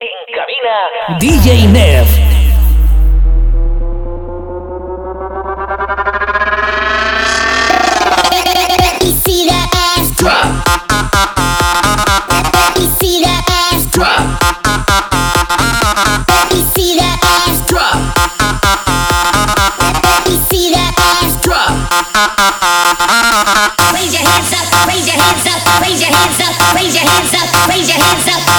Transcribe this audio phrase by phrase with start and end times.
[0.00, 2.06] En cabina, DJ Nev.
[10.24, 10.68] Ah.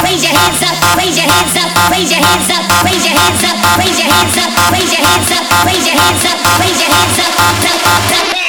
[0.04, 3.43] raise your hands up, raise your hands up, raise your hands up, raise your hands
[3.43, 6.60] up, raise your hands up, raise your hands up, raise your hands up, raise your
[6.60, 8.49] hands up, raise your hands up, up, up, up.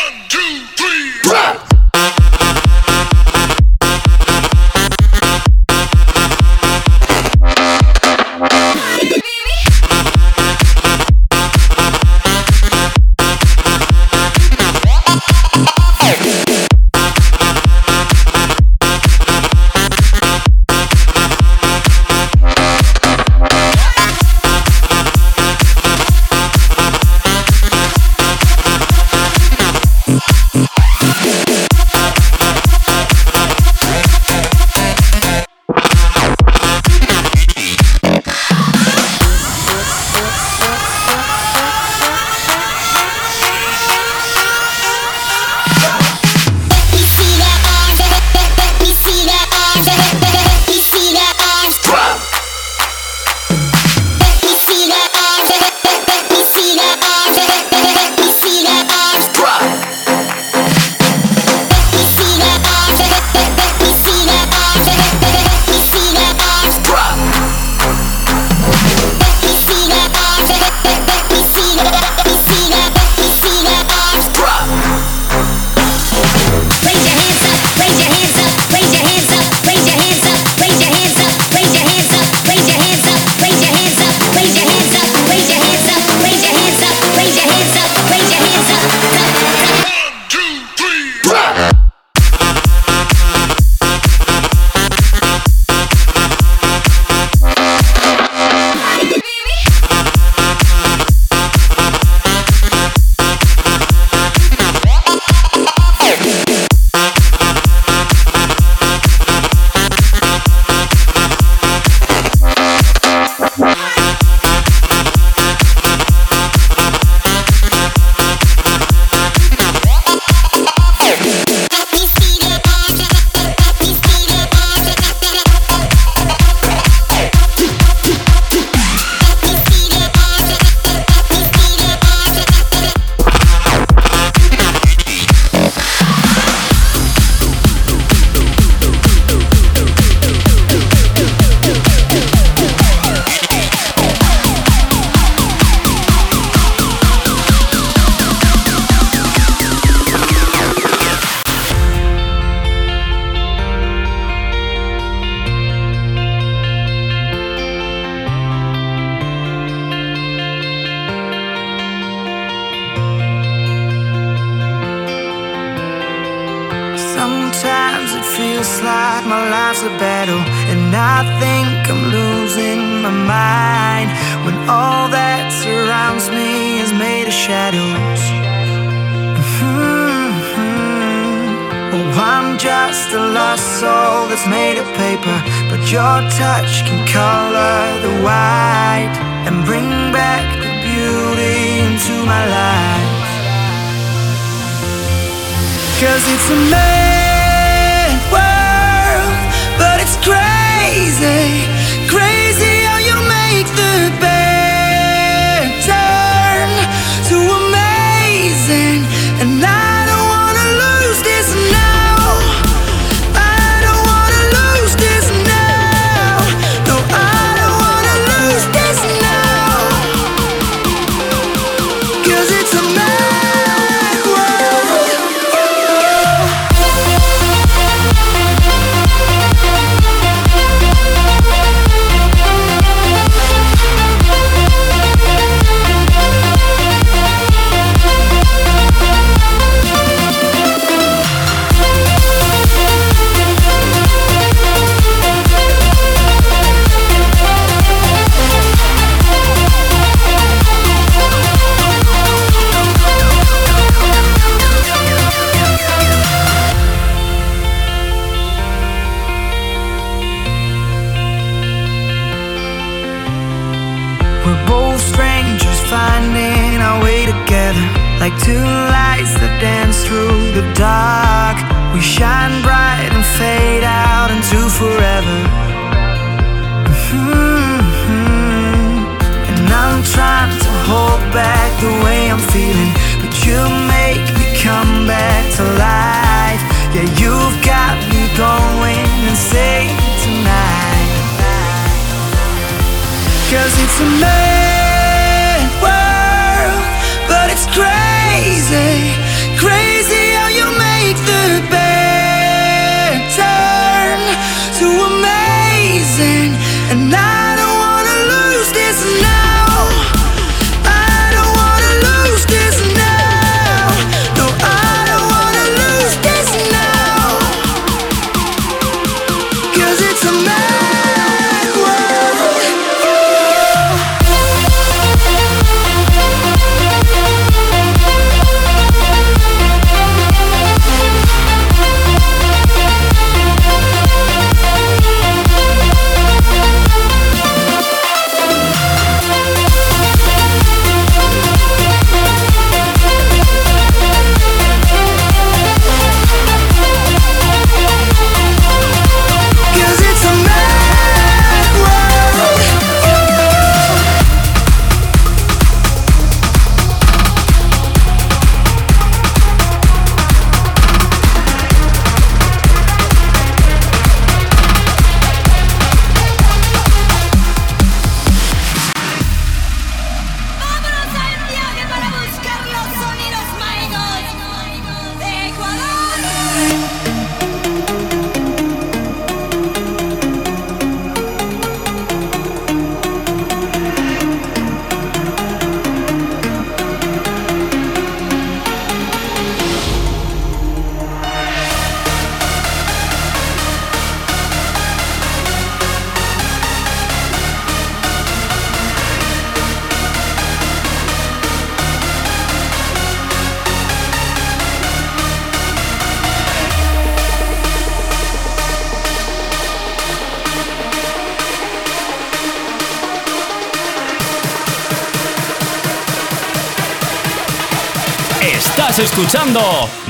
[418.90, 419.60] Estás escuchando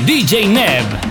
[0.07, 1.10] DJ Neb.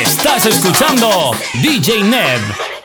[0.00, 2.75] Estás escuchando DJ Neb.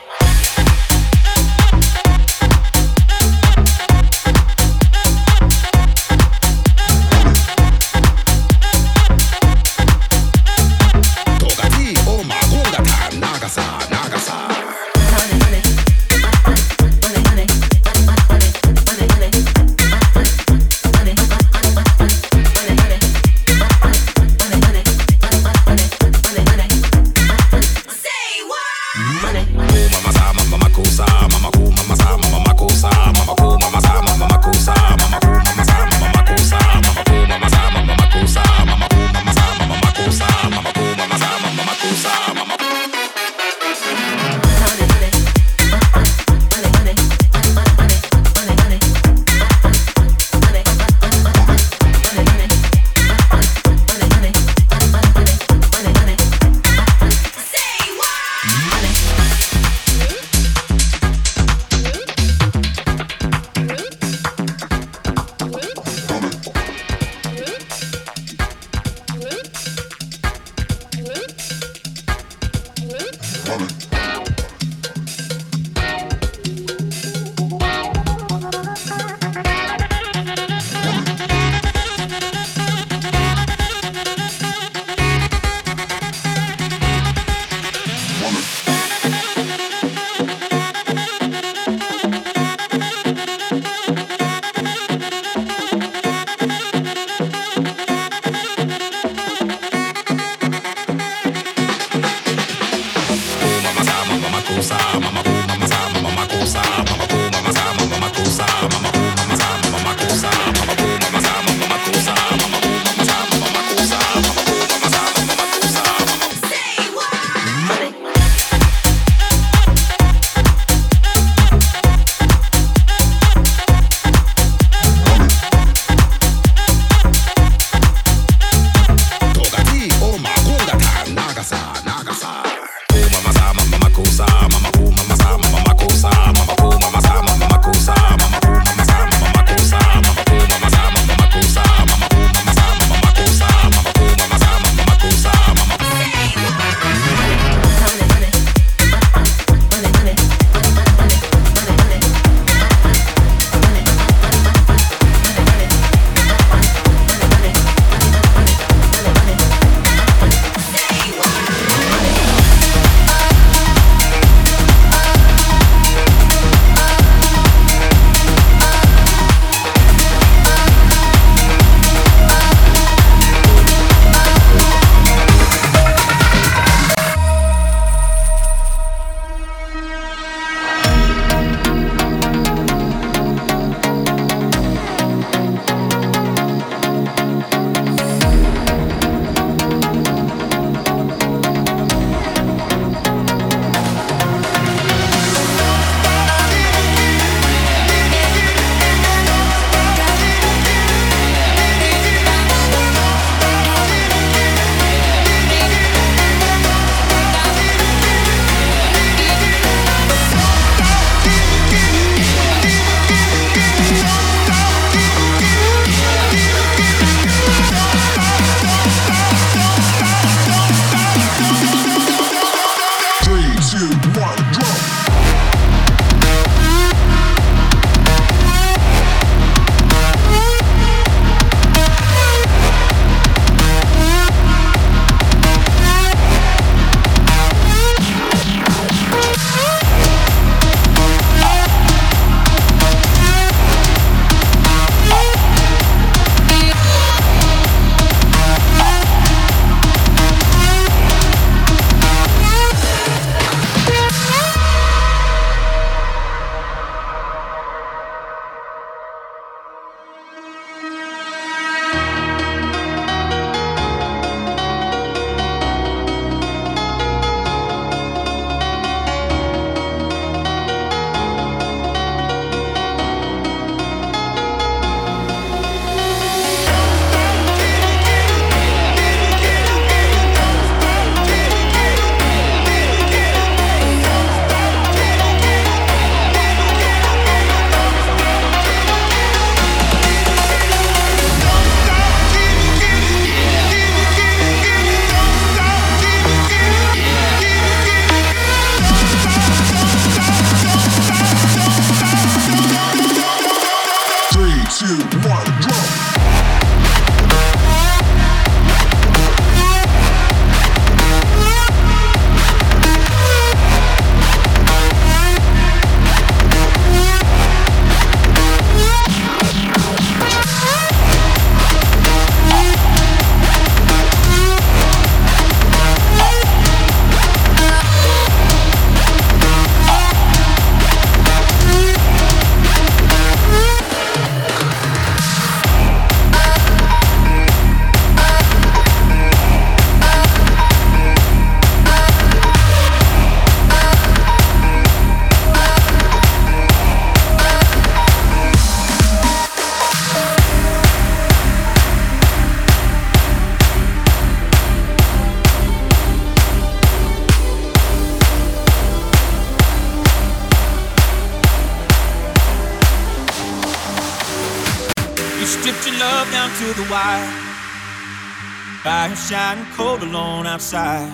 [369.32, 371.10] Shining cold alone outside.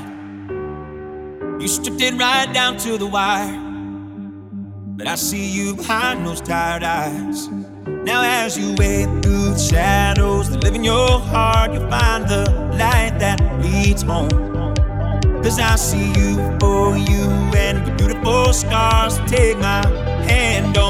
[1.61, 3.57] You stripped it right down to the wire.
[4.97, 7.47] But I see you behind those tired eyes.
[7.87, 12.51] Now, as you wade through the shadows that live in your heart, you'll find the
[12.73, 14.75] light that leads home.
[15.45, 17.23] Cause I see you for you
[17.55, 19.21] and your beautiful scars.
[19.31, 19.87] Take my
[20.27, 20.88] hand, don't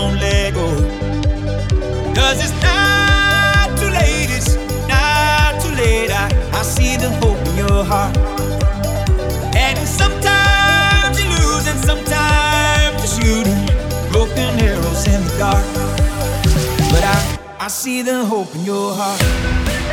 [7.79, 8.17] your heart.
[9.55, 13.63] And sometimes you lose, and sometimes you're shooting
[14.11, 15.65] broken arrows in the dark.
[16.93, 19.88] But I, I see the hope in your heart.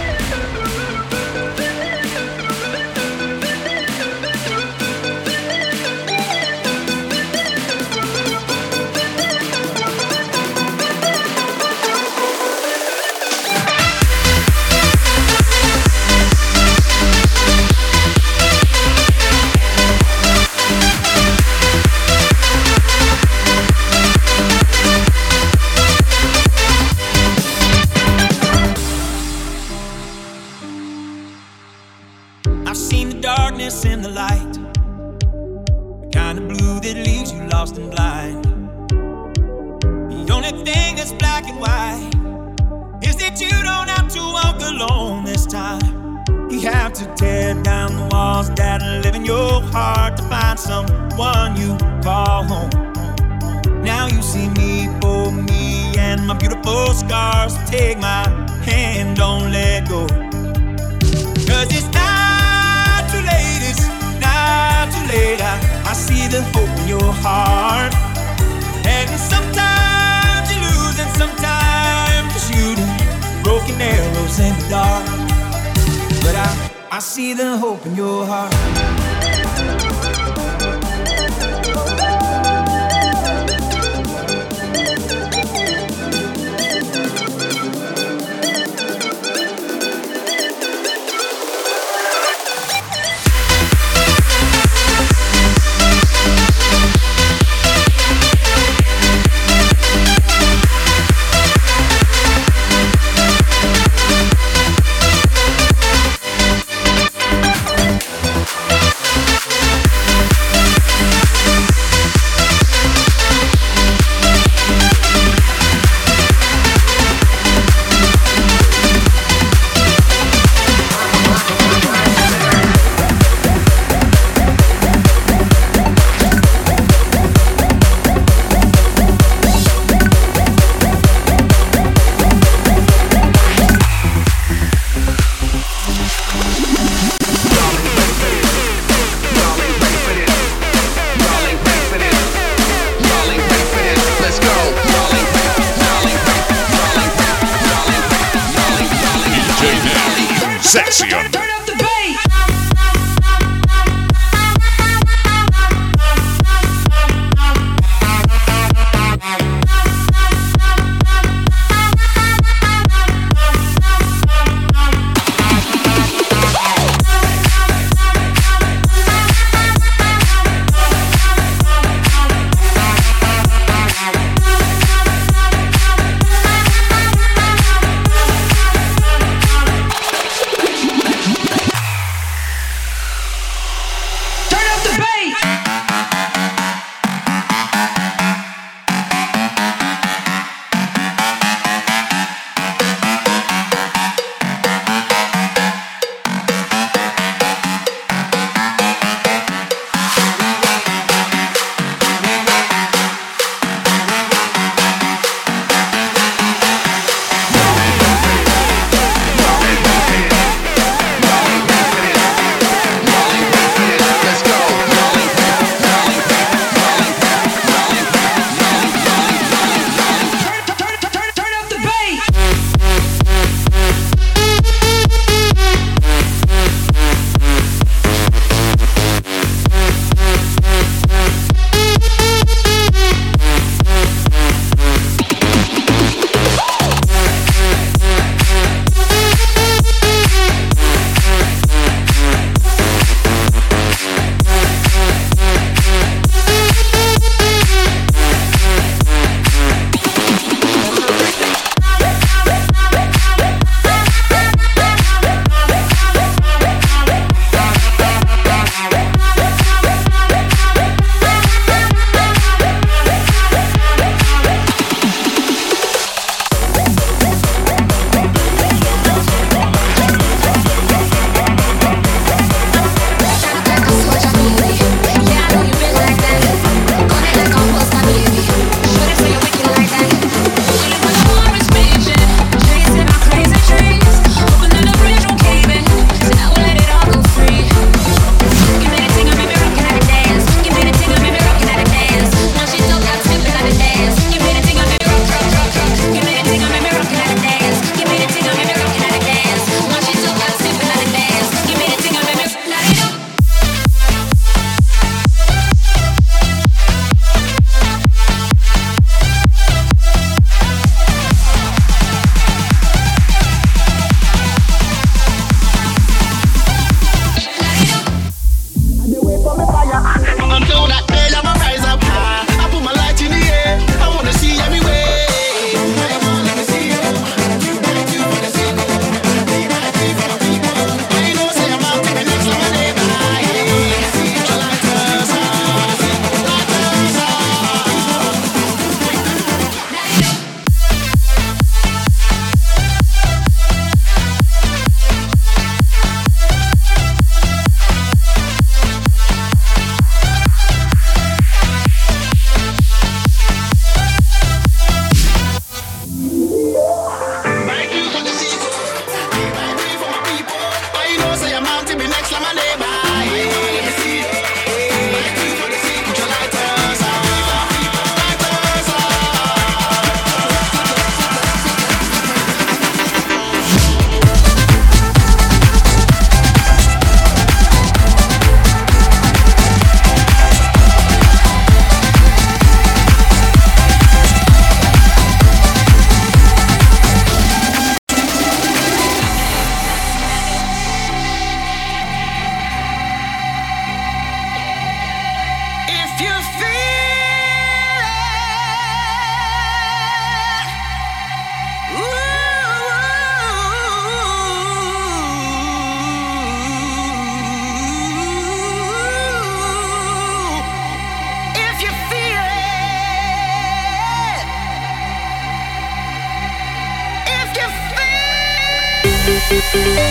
[419.74, 420.06] Know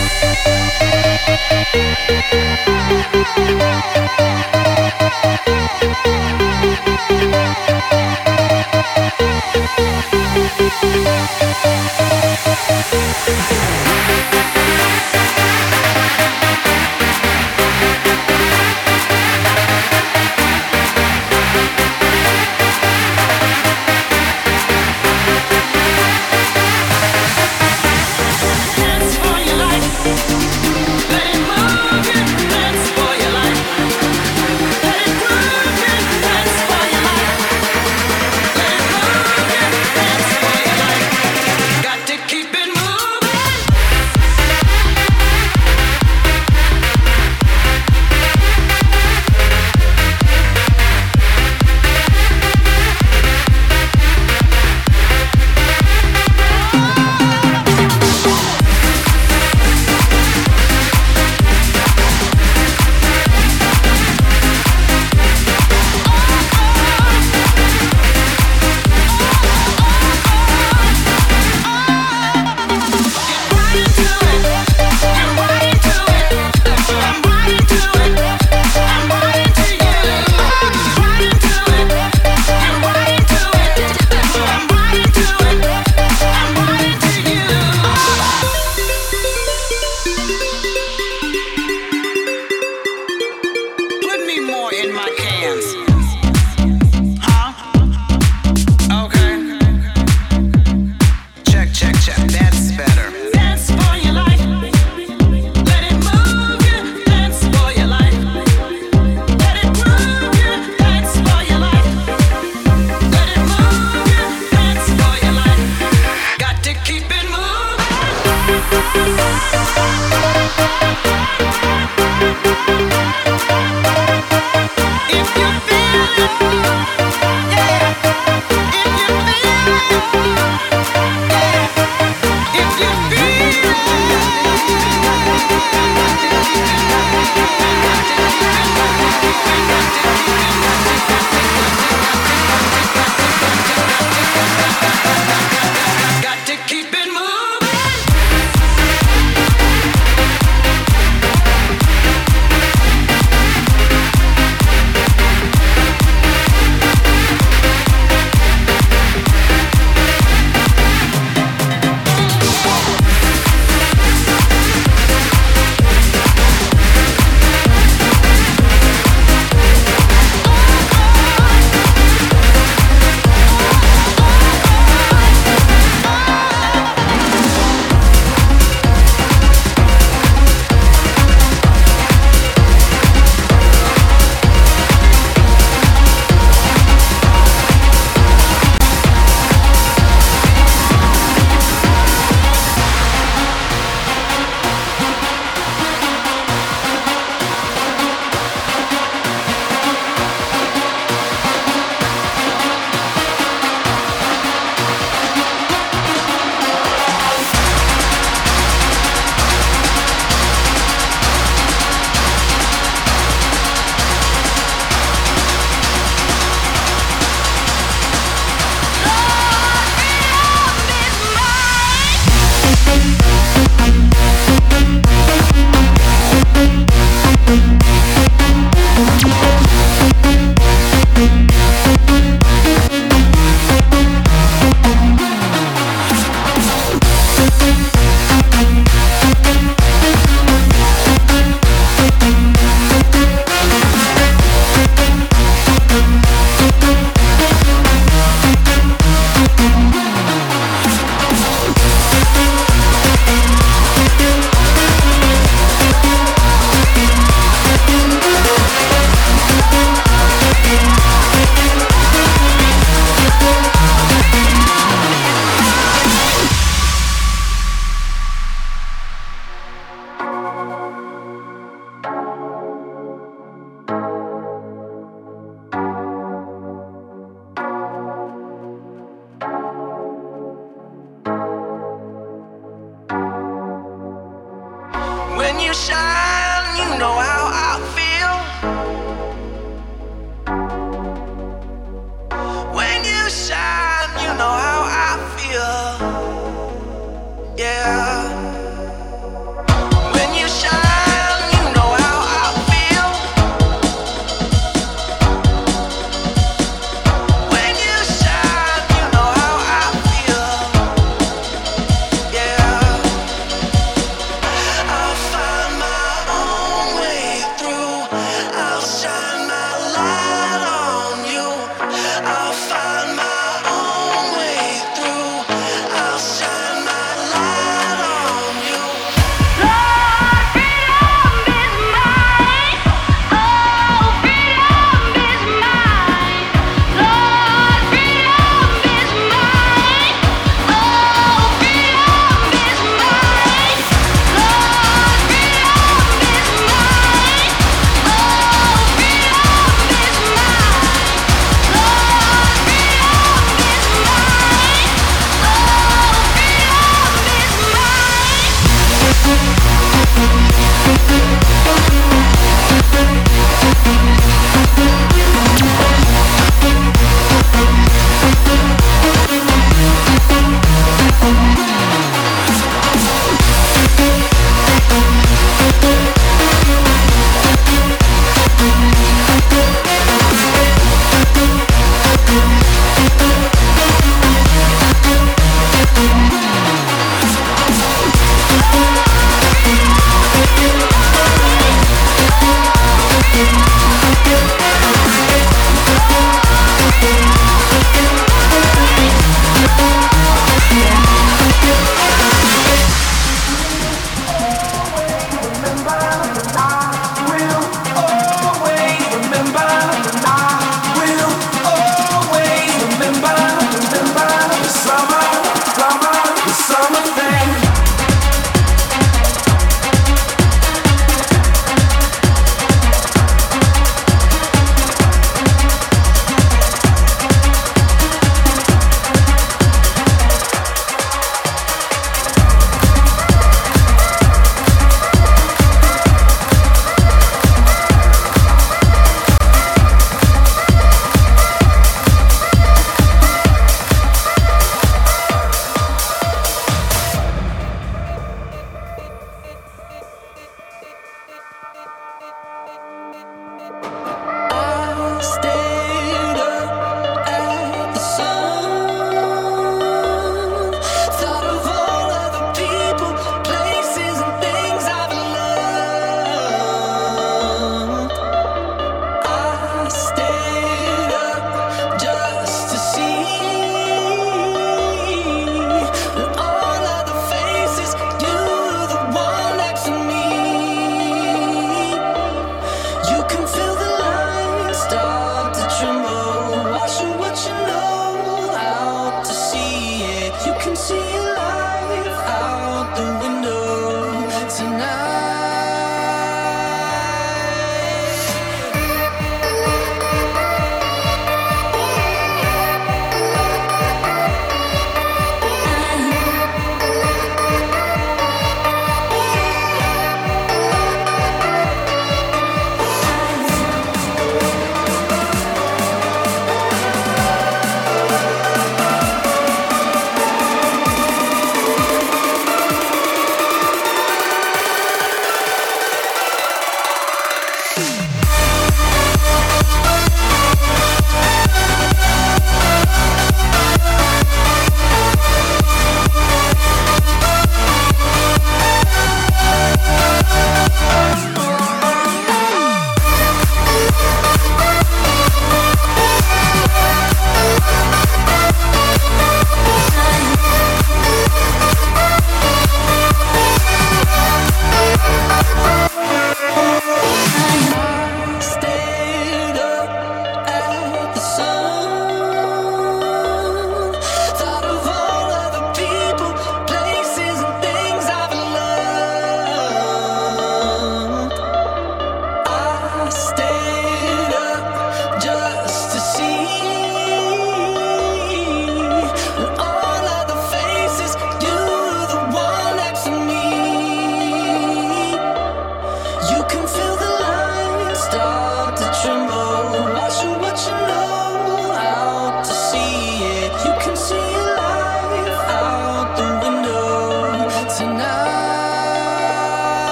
[3.35, 3.64] how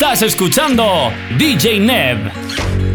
[0.00, 2.32] Estás escuchando DJ Nev.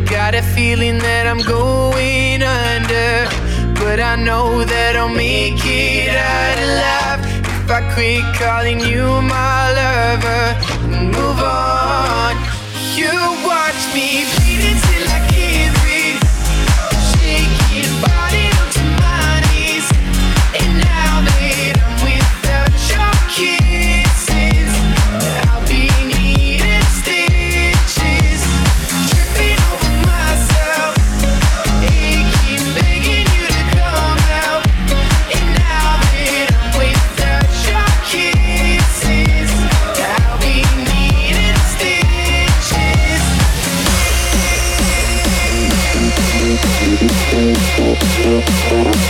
[0.09, 3.27] Got a feeling that I'm going under,
[3.75, 9.71] but I know that I'll make it out alive if I quit calling you my
[9.77, 10.57] lover
[10.89, 12.35] move on.
[12.97, 13.13] You
[13.45, 14.84] watch me bleed